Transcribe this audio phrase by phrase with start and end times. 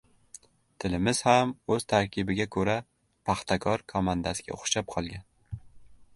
[0.83, 2.79] Tilimiz ham, o‘z tarkibiga ko‘ra,
[3.31, 5.63] «Paxtakor» komandasiga o‘xshab qolgan.